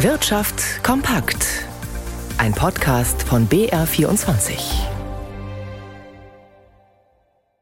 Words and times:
Wirtschaft 0.00 0.84
kompakt. 0.84 1.64
Ein 2.36 2.52
Podcast 2.52 3.22
von 3.22 3.48
BR24. 3.48 4.58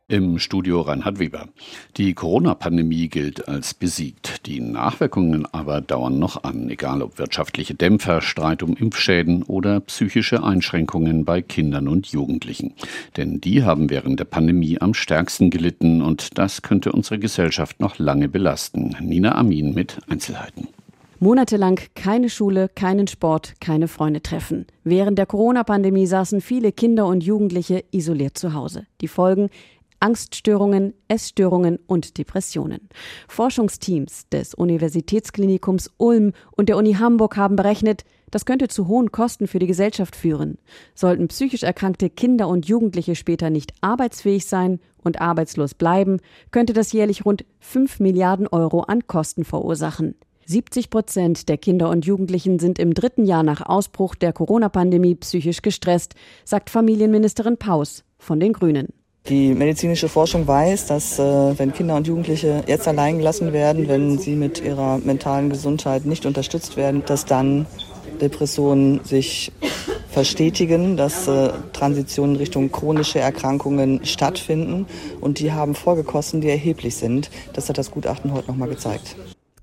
Im 0.08 0.40
Studio 0.40 0.80
Reinhard 0.80 1.20
Weber. 1.20 1.48
Die 1.96 2.12
Corona-Pandemie 2.12 3.08
gilt 3.08 3.46
als 3.46 3.72
besiegt. 3.72 4.46
Die 4.46 4.58
Nachwirkungen 4.58 5.46
aber 5.52 5.80
dauern 5.80 6.18
noch 6.18 6.42
an, 6.42 6.68
egal 6.70 7.02
ob 7.02 7.20
wirtschaftliche 7.20 7.76
Dämpfer, 7.76 8.20
Streit 8.20 8.64
um 8.64 8.76
Impfschäden 8.76 9.44
oder 9.44 9.78
psychische 9.78 10.42
Einschränkungen 10.42 11.24
bei 11.24 11.40
Kindern 11.40 11.86
und 11.86 12.08
Jugendlichen. 12.08 12.74
Denn 13.16 13.40
die 13.40 13.62
haben 13.62 13.90
während 13.90 14.18
der 14.18 14.24
Pandemie 14.24 14.80
am 14.80 14.92
stärksten 14.92 15.50
gelitten 15.50 16.02
und 16.02 16.36
das 16.36 16.62
könnte 16.62 16.90
unsere 16.90 17.20
Gesellschaft 17.20 17.78
noch 17.78 18.00
lange 18.00 18.28
belasten. 18.28 18.96
Nina 19.00 19.36
Amin 19.36 19.72
mit 19.72 19.98
Einzelheiten. 20.08 20.66
Monatelang 21.24 21.80
keine 21.94 22.28
Schule, 22.28 22.68
keinen 22.68 23.06
Sport, 23.06 23.54
keine 23.58 23.88
Freunde 23.88 24.20
treffen. 24.20 24.66
Während 24.82 25.16
der 25.16 25.24
Corona-Pandemie 25.24 26.06
saßen 26.06 26.42
viele 26.42 26.70
Kinder 26.70 27.06
und 27.06 27.24
Jugendliche 27.24 27.82
isoliert 27.92 28.36
zu 28.36 28.52
Hause. 28.52 28.86
Die 29.00 29.08
Folgen 29.08 29.48
Angststörungen, 30.00 30.92
Essstörungen 31.08 31.78
und 31.86 32.18
Depressionen. 32.18 32.90
Forschungsteams 33.26 34.28
des 34.28 34.52
Universitätsklinikums 34.52 35.90
Ulm 35.96 36.34
und 36.50 36.68
der 36.68 36.76
Uni 36.76 36.92
Hamburg 36.92 37.38
haben 37.38 37.56
berechnet, 37.56 38.04
das 38.30 38.44
könnte 38.44 38.68
zu 38.68 38.86
hohen 38.86 39.10
Kosten 39.10 39.46
für 39.46 39.58
die 39.58 39.66
Gesellschaft 39.66 40.16
führen. 40.16 40.58
Sollten 40.94 41.28
psychisch 41.28 41.62
erkrankte 41.62 42.10
Kinder 42.10 42.48
und 42.48 42.68
Jugendliche 42.68 43.14
später 43.14 43.48
nicht 43.48 43.72
arbeitsfähig 43.80 44.44
sein 44.44 44.78
und 45.02 45.22
arbeitslos 45.22 45.72
bleiben, 45.72 46.18
könnte 46.50 46.74
das 46.74 46.92
jährlich 46.92 47.24
rund 47.24 47.46
5 47.60 47.98
Milliarden 48.00 48.46
Euro 48.46 48.80
an 48.80 49.06
Kosten 49.06 49.46
verursachen. 49.46 50.16
70 50.46 50.90
Prozent 50.90 51.48
der 51.48 51.58
Kinder 51.58 51.90
und 51.90 52.06
Jugendlichen 52.06 52.58
sind 52.58 52.78
im 52.78 52.94
dritten 52.94 53.24
Jahr 53.24 53.42
nach 53.42 53.64
Ausbruch 53.64 54.14
der 54.14 54.32
Corona-Pandemie 54.32 55.14
psychisch 55.16 55.62
gestresst, 55.62 56.14
sagt 56.44 56.70
Familienministerin 56.70 57.56
Paus 57.56 58.04
von 58.18 58.40
den 58.40 58.52
Grünen. 58.52 58.88
Die 59.26 59.54
medizinische 59.54 60.10
Forschung 60.10 60.46
weiß, 60.46 60.86
dass 60.88 61.18
äh, 61.18 61.22
wenn 61.58 61.72
Kinder 61.72 61.96
und 61.96 62.06
Jugendliche 62.06 62.62
jetzt 62.66 62.86
allein 62.86 63.16
gelassen 63.16 63.54
werden, 63.54 63.88
wenn 63.88 64.18
sie 64.18 64.36
mit 64.36 64.62
ihrer 64.62 64.98
mentalen 64.98 65.48
Gesundheit 65.48 66.04
nicht 66.04 66.26
unterstützt 66.26 66.76
werden, 66.76 67.02
dass 67.06 67.24
dann 67.24 67.64
Depressionen 68.20 69.02
sich 69.02 69.50
verstetigen, 70.10 70.98
dass 70.98 71.26
äh, 71.26 71.50
Transitionen 71.72 72.36
Richtung 72.36 72.70
chronische 72.70 73.18
Erkrankungen 73.18 74.04
stattfinden 74.04 74.86
und 75.22 75.38
die 75.38 75.52
haben 75.52 75.74
Folgekosten, 75.74 76.40
die 76.40 76.48
erheblich 76.48 76.96
sind. 76.96 77.30
Das 77.54 77.68
hat 77.68 77.78
das 77.78 77.90
Gutachten 77.90 78.32
heute 78.32 78.48
nochmal 78.48 78.68
gezeigt. 78.68 79.16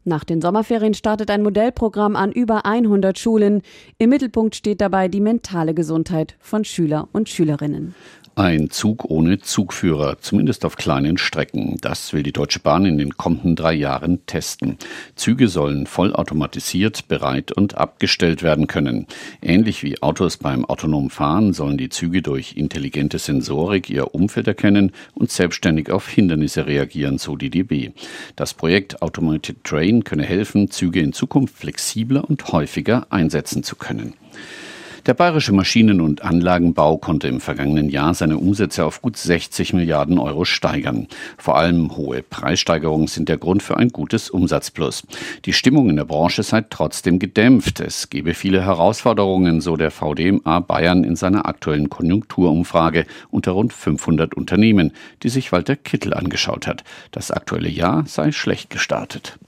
Nach 0.03 0.23
den 0.23 0.41
Sommerferien 0.41 0.95
startet 0.95 1.29
ein 1.29 1.43
Modellprogramm 1.43 2.15
an 2.15 2.31
über 2.31 2.65
100 2.65 3.19
Schulen. 3.19 3.61
Im 3.99 4.09
Mittelpunkt 4.09 4.55
steht 4.55 4.81
dabei 4.81 5.07
die 5.07 5.21
mentale 5.21 5.75
Gesundheit 5.75 6.35
von 6.39 6.65
Schüler 6.65 7.07
und 7.11 7.29
Schülerinnen. 7.29 7.93
Ein 8.35 8.69
Zug 8.69 9.03
ohne 9.09 9.39
Zugführer, 9.39 10.17
zumindest 10.21 10.63
auf 10.63 10.77
kleinen 10.77 11.17
Strecken. 11.17 11.77
Das 11.81 12.13
will 12.13 12.23
die 12.23 12.31
Deutsche 12.31 12.59
Bahn 12.59 12.85
in 12.85 12.97
den 12.97 13.17
kommenden 13.17 13.57
drei 13.57 13.73
Jahren 13.73 14.25
testen. 14.25 14.77
Züge 15.15 15.49
sollen 15.49 15.85
vollautomatisiert, 15.85 17.09
bereit 17.09 17.51
und 17.51 17.75
abgestellt 17.77 18.41
werden 18.41 18.67
können. 18.67 19.05
Ähnlich 19.41 19.83
wie 19.83 20.01
Autos 20.01 20.37
beim 20.37 20.63
autonomen 20.63 21.09
Fahren 21.09 21.51
sollen 21.51 21.77
die 21.77 21.89
Züge 21.89 22.21
durch 22.21 22.55
intelligente 22.55 23.19
Sensorik 23.19 23.89
ihr 23.89 24.15
Umfeld 24.15 24.47
erkennen 24.47 24.93
und 25.13 25.29
selbstständig 25.29 25.91
auf 25.91 26.07
Hindernisse 26.07 26.67
reagieren, 26.67 27.17
so 27.17 27.35
die 27.35 27.49
DB. 27.49 27.91
Das 28.37 28.53
Projekt 28.53 29.01
Automated 29.01 29.61
Train 29.65 29.90
könne 30.03 30.23
helfen, 30.23 30.71
Züge 30.71 31.01
in 31.01 31.13
Zukunft 31.13 31.55
flexibler 31.55 32.27
und 32.27 32.51
häufiger 32.51 33.07
einsetzen 33.09 33.63
zu 33.63 33.75
können. 33.75 34.13
Der 35.07 35.15
bayerische 35.15 35.51
Maschinen- 35.51 35.99
und 35.99 36.21
Anlagenbau 36.21 36.97
konnte 36.97 37.27
im 37.27 37.39
vergangenen 37.39 37.89
Jahr 37.89 38.13
seine 38.13 38.37
Umsätze 38.37 38.85
auf 38.85 39.01
gut 39.01 39.17
60 39.17 39.73
Milliarden 39.73 40.19
Euro 40.19 40.45
steigern. 40.45 41.07
Vor 41.39 41.57
allem 41.57 41.97
hohe 41.97 42.21
Preissteigerungen 42.21 43.07
sind 43.07 43.27
der 43.27 43.37
Grund 43.37 43.63
für 43.63 43.77
ein 43.77 43.89
gutes 43.89 44.29
Umsatzplus. 44.29 45.01
Die 45.45 45.53
Stimmung 45.53 45.89
in 45.89 45.95
der 45.95 46.05
Branche 46.05 46.43
sei 46.43 46.63
trotzdem 46.69 47.17
gedämpft. 47.17 47.79
Es 47.79 48.11
gebe 48.11 48.35
viele 48.35 48.63
Herausforderungen, 48.63 49.59
so 49.59 49.75
der 49.75 49.89
VDMA 49.89 50.59
Bayern 50.59 51.03
in 51.03 51.15
seiner 51.15 51.47
aktuellen 51.47 51.89
Konjunkturumfrage 51.89 53.07
unter 53.31 53.53
rund 53.53 53.73
500 53.73 54.35
Unternehmen, 54.35 54.91
die 55.23 55.29
sich 55.29 55.51
Walter 55.51 55.75
Kittel 55.75 56.13
angeschaut 56.13 56.67
hat. 56.67 56.83
Das 57.09 57.31
aktuelle 57.31 57.69
Jahr 57.69 58.05
sei 58.05 58.31
schlecht 58.31 58.69
gestartet. 58.69 59.39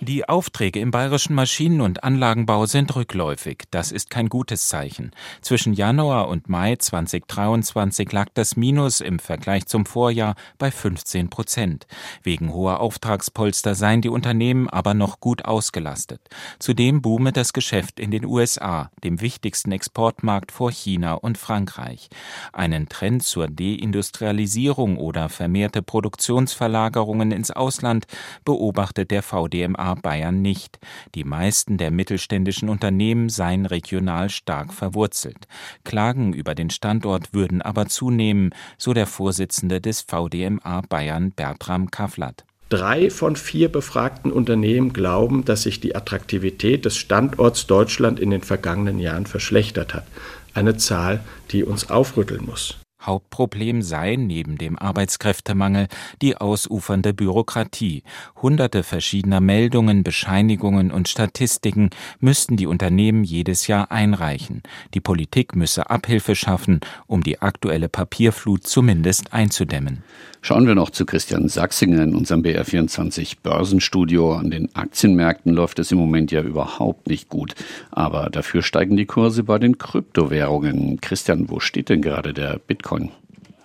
Die 0.00 0.28
Aufträge 0.28 0.78
im 0.78 0.92
bayerischen 0.92 1.34
Maschinen- 1.34 1.80
und 1.80 2.04
Anlagenbau 2.04 2.66
sind 2.66 2.94
rückläufig. 2.94 3.64
Das 3.72 3.90
ist 3.90 4.10
kein 4.10 4.28
gutes 4.28 4.68
Zeichen. 4.68 5.10
Zwischen 5.40 5.72
Januar 5.72 6.28
und 6.28 6.48
Mai 6.48 6.76
2023 6.76 8.12
lag 8.12 8.28
das 8.34 8.56
Minus 8.56 9.00
im 9.00 9.18
Vergleich 9.18 9.66
zum 9.66 9.86
Vorjahr 9.86 10.36
bei 10.56 10.70
15 10.70 11.30
Prozent. 11.30 11.88
Wegen 12.22 12.52
hoher 12.52 12.78
Auftragspolster 12.78 13.74
seien 13.74 14.00
die 14.00 14.08
Unternehmen 14.08 14.68
aber 14.68 14.94
noch 14.94 15.18
gut 15.18 15.44
ausgelastet. 15.44 16.20
Zudem 16.60 17.02
boome 17.02 17.32
das 17.32 17.52
Geschäft 17.52 17.98
in 17.98 18.12
den 18.12 18.24
USA, 18.24 18.92
dem 19.02 19.20
wichtigsten 19.20 19.72
Exportmarkt 19.72 20.52
vor 20.52 20.70
China 20.70 21.14
und 21.14 21.38
Frankreich. 21.38 22.08
Einen 22.52 22.88
Trend 22.88 23.24
zur 23.24 23.48
Deindustrialisierung 23.48 24.96
oder 24.96 25.28
vermehrte 25.28 25.82
Produktionsverlagerungen 25.82 27.32
ins 27.32 27.50
Ausland 27.50 28.06
beobachtet 28.44 29.10
der 29.10 29.24
VDMA 29.24 29.87
Bayern 29.94 30.42
nicht. 30.42 30.78
Die 31.14 31.24
meisten 31.24 31.76
der 31.78 31.90
mittelständischen 31.90 32.68
Unternehmen 32.68 33.28
seien 33.28 33.66
regional 33.66 34.30
stark 34.30 34.72
verwurzelt. 34.72 35.46
Klagen 35.84 36.32
über 36.32 36.54
den 36.54 36.70
Standort 36.70 37.32
würden 37.34 37.62
aber 37.62 37.86
zunehmen, 37.86 38.50
so 38.76 38.92
der 38.92 39.06
Vorsitzende 39.06 39.80
des 39.80 40.02
VDMA 40.02 40.82
Bayern 40.88 41.32
Bertram 41.32 41.90
Kafflat. 41.90 42.44
Drei 42.68 43.08
von 43.08 43.36
vier 43.36 43.70
befragten 43.70 44.30
Unternehmen 44.30 44.92
glauben, 44.92 45.44
dass 45.44 45.62
sich 45.62 45.80
die 45.80 45.96
Attraktivität 45.96 46.84
des 46.84 46.98
Standorts 46.98 47.66
Deutschland 47.66 48.20
in 48.20 48.30
den 48.30 48.42
vergangenen 48.42 48.98
Jahren 48.98 49.24
verschlechtert 49.24 49.94
hat. 49.94 50.06
Eine 50.52 50.76
Zahl, 50.76 51.20
die 51.50 51.64
uns 51.64 51.88
aufrütteln 51.88 52.44
muss. 52.44 52.76
Hauptproblem 53.00 53.82
sei 53.82 54.16
neben 54.16 54.58
dem 54.58 54.78
Arbeitskräftemangel 54.78 55.88
die 56.20 56.36
ausufernde 56.36 57.14
Bürokratie. 57.14 58.02
Hunderte 58.42 58.82
verschiedener 58.82 59.40
Meldungen, 59.40 60.02
Bescheinigungen 60.02 60.90
und 60.90 61.08
Statistiken 61.08 61.90
müssten 62.20 62.56
die 62.56 62.66
Unternehmen 62.66 63.24
jedes 63.24 63.66
Jahr 63.66 63.92
einreichen. 63.92 64.62
Die 64.94 65.00
Politik 65.00 65.54
müsse 65.54 65.90
Abhilfe 65.90 66.34
schaffen, 66.34 66.80
um 67.06 67.22
die 67.22 67.40
aktuelle 67.40 67.88
Papierflut 67.88 68.66
zumindest 68.66 69.32
einzudämmen. 69.32 70.02
Schauen 70.40 70.68
wir 70.68 70.76
noch 70.76 70.90
zu 70.90 71.04
Christian 71.04 71.48
Sachsinger 71.48 72.02
in 72.04 72.14
unserem 72.14 72.42
BR24 72.42 73.38
Börsenstudio. 73.42 74.34
An 74.34 74.50
den 74.50 74.74
Aktienmärkten 74.74 75.52
läuft 75.52 75.80
es 75.80 75.90
im 75.90 75.98
Moment 75.98 76.30
ja 76.30 76.42
überhaupt 76.42 77.08
nicht 77.08 77.28
gut. 77.28 77.54
Aber 77.90 78.30
dafür 78.30 78.62
steigen 78.62 78.96
die 78.96 79.06
Kurse 79.06 79.42
bei 79.42 79.58
den 79.58 79.78
Kryptowährungen. 79.78 81.00
Christian, 81.00 81.50
wo 81.50 81.58
steht 81.58 81.88
denn 81.88 82.02
gerade 82.02 82.32
der 82.32 82.60
Bitcoin? 82.88 83.10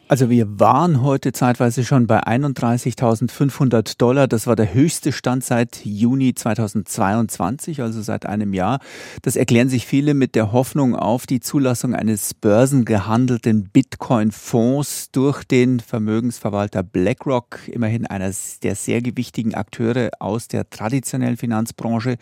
Also 0.09 0.29
wir 0.29 0.59
waren 0.59 1.01
heute 1.01 1.31
zeitweise 1.31 1.84
schon 1.84 2.07
bei 2.07 2.22
31.500 2.22 3.97
Dollar. 3.97 4.28
Das 4.28 4.45
war 4.45 4.56
der 4.56 4.73
höchste 4.73 5.11
Stand 5.11 5.44
seit 5.44 5.84
Juni 5.85 6.35
2022, 6.35 7.81
also 7.81 8.01
seit 8.01 8.25
einem 8.25 8.53
Jahr. 8.53 8.79
Das 9.23 9.38
erklären 9.38 9.69
sich 9.69 9.88
viele 9.88 10.13
mit 10.13 10.35
der 10.35 10.51
Hoffnung 10.51 10.95
auf 10.95 11.25
die 11.25 11.39
Zulassung 11.39 11.95
eines 11.95 12.33
börsengehandelten 12.33 13.69
Bitcoin-Fonds 13.69 15.12
durch 15.12 15.45
den 15.45 15.79
Vermögensverwalter 15.79 16.83
BlackRock, 16.83 17.59
immerhin 17.67 18.06
einer 18.06 18.31
der 18.62 18.75
sehr 18.75 19.01
gewichtigen 19.01 19.56
Akteure 19.56 20.12
aus 20.19 20.47
der 20.47 20.69
traditionellen 20.69 21.38
Finanzbranche. 21.38 22.17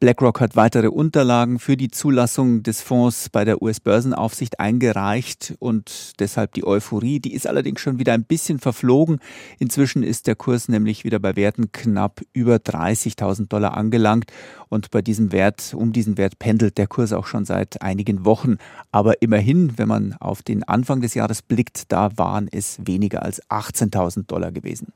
BlackRock 0.00 0.40
hat 0.40 0.56
weitere 0.56 0.88
Unterlagen 0.88 1.58
für 1.58 1.76
die 1.76 1.90
Zulassung 1.90 2.62
des 2.62 2.82
Fonds 2.82 3.30
bei 3.30 3.44
der 3.44 3.62
US-Börsenaufsicht 3.62 4.60
eingereicht 4.60 5.54
und 5.60 6.20
deshalb 6.20 6.52
die 6.54 6.66
Euphorie, 6.66 7.20
die 7.20 7.32
ist 7.32 7.46
allerdings 7.46 7.80
schon 7.80 7.98
wieder 7.98 8.12
ein 8.12 8.24
bisschen 8.24 8.58
verflogen. 8.58 9.20
Inzwischen 9.58 10.02
ist 10.02 10.26
der 10.26 10.34
Kurs 10.34 10.68
nämlich 10.68 11.04
wieder 11.04 11.20
bei 11.20 11.36
Werten 11.36 11.70
knapp 11.72 12.20
über 12.32 12.56
30.000 12.56 13.48
Dollar 13.48 13.76
angelangt 13.76 14.32
und 14.74 14.90
bei 14.90 15.02
diesem 15.02 15.30
Wert, 15.30 15.72
um 15.72 15.92
diesen 15.92 16.18
Wert 16.18 16.40
pendelt 16.40 16.78
der 16.78 16.88
Kurs 16.88 17.12
auch 17.12 17.26
schon 17.26 17.44
seit 17.44 17.80
einigen 17.80 18.24
Wochen. 18.24 18.56
Aber 18.90 19.22
immerhin, 19.22 19.78
wenn 19.78 19.86
man 19.86 20.14
auf 20.14 20.42
den 20.42 20.64
Anfang 20.64 21.00
des 21.00 21.14
Jahres 21.14 21.42
blickt, 21.42 21.92
da 21.92 22.18
waren 22.18 22.48
es 22.50 22.78
weniger 22.84 23.22
als 23.22 23.40
18.000 23.48 24.26
Dollar 24.26 24.50
gewesen. 24.50 24.88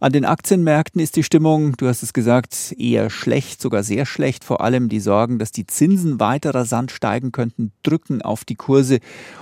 An 0.00 0.12
den 0.12 0.24
Aktienmärkten 0.24 1.02
ist 1.02 1.16
die 1.16 1.22
Stimmung, 1.22 1.76
du 1.76 1.86
hast 1.86 2.02
es 2.02 2.14
gesagt, 2.14 2.74
eher 2.78 3.10
schlecht, 3.10 3.60
sogar 3.60 3.82
sehr 3.82 4.06
schlecht. 4.06 4.42
Vor 4.42 4.62
allem 4.62 4.88
die 4.88 5.00
Sorgen, 5.00 5.38
dass 5.38 5.52
die 5.52 5.66
Zinsen 5.66 6.18
weiter 6.18 6.54
rasant 6.54 6.90
steigen 6.90 7.30
könnten, 7.30 7.72
drücken 7.82 8.22
auf 8.22 8.46
die 8.46 8.56
Kurse 8.56 9.00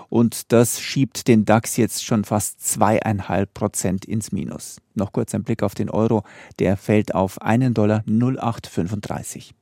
und 0.08 0.52
das 0.52 0.80
schiebt 0.80 1.28
den 1.28 1.44
DAX 1.44 1.76
jetzt 1.76 2.04
schon 2.04 2.24
fast 2.24 2.66
zweieinhalb 2.66 3.54
Prozent 3.54 4.04
ins 4.04 4.32
Minus. 4.32 4.78
Noch 4.94 5.12
kurz 5.12 5.34
ein 5.36 5.44
Blick 5.44 5.62
auf 5.62 5.76
den 5.76 5.88
Euro, 5.88 6.24
der 6.58 6.76
fällt 6.76 7.14
auf 7.14 7.40
einen 7.40 7.74
Dollar 7.74 8.02
0835. 8.08 9.54